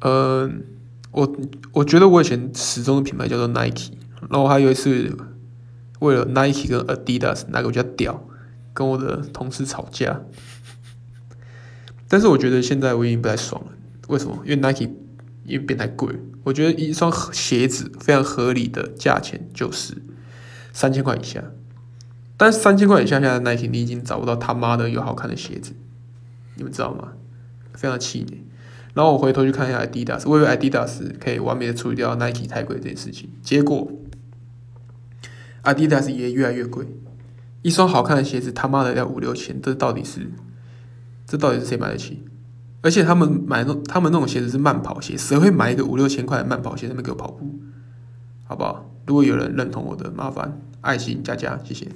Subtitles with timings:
[0.00, 0.50] 呃，
[1.10, 1.36] 我
[1.72, 3.92] 我觉得我以前始终的品牌叫做 Nike，
[4.22, 5.16] 然后我还有一次
[5.98, 8.28] 为了 Nike 跟 Adidas 哪个比较屌，
[8.72, 10.20] 跟我的同事吵架。
[12.08, 13.72] 但是我觉得现在我已经不太爽了，
[14.08, 14.38] 为什么？
[14.44, 14.88] 因为 Nike
[15.44, 19.94] 因为变太贵，我觉得一双鞋子非常合理的价钱就是
[20.72, 21.42] 三千块以下。
[22.36, 25.74] 但是三千块以下，现在 Nike 你已经找不到他妈的有好看的鞋子，
[26.54, 27.12] 你们知道吗？
[27.74, 28.44] 非常气馁。
[28.94, 33.90] 然后我回头去看一下 Adidas，我以为 Adidas 可以完美的处理掉 Nike 太贵这件事情，结果
[35.62, 36.86] Adidas 也越来越贵。
[37.62, 40.30] 一双好看的鞋子他妈的要五六千，这到底是？
[41.26, 42.22] 这到底是谁买得起？
[42.80, 47.58] 而且他们买那他们那种鞋子是慢跑鞋，谁会买一个五六千块的慢跑鞋在那边给我跑步？
[48.44, 48.88] 好不好？
[49.06, 51.88] 如果有人认同我的，麻烦爱心加加，谢谢。